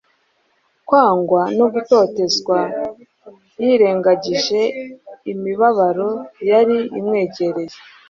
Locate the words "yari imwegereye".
6.49-7.75